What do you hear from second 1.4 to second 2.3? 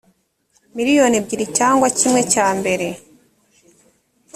cyangwa kimwe